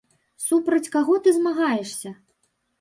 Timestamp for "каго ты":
0.95-1.35